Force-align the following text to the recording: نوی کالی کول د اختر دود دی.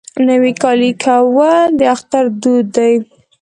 نوی 0.27 0.53
کالی 0.61 0.91
کول 1.03 1.67
د 1.79 1.81
اختر 1.95 2.23
دود 2.41 2.65
دی. 2.75 2.93